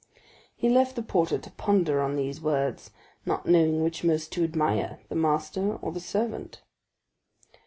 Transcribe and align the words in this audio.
He 0.55 0.67
left 0.67 0.95
the 0.95 1.03
porter 1.03 1.37
to 1.37 1.51
ponder 1.51 2.01
on 2.01 2.15
these 2.15 2.41
words, 2.41 2.89
not 3.23 3.45
knowing 3.45 3.83
which 3.83 4.03
most 4.03 4.31
to 4.31 4.43
admire, 4.43 4.97
the 5.09 5.15
master 5.15 5.75
or 5.75 5.91
the 5.91 5.99
servant. 5.99 6.63